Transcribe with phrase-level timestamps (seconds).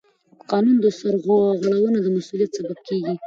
[0.39, 3.13] د قانون سرغړونه د مسؤلیت سبب کېږي.